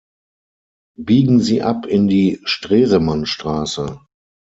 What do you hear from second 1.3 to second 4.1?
Sie ab in die Stresemannstraße.